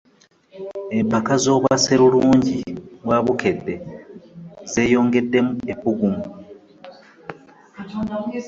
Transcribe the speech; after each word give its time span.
Epaka 0.99 1.33
z'obwa 1.43 1.73
sserulungi 1.81 2.57
wa 3.07 3.17
bukedde 3.25 3.73
z'eyogedde 4.71 5.39
ebbugumu. 5.71 6.23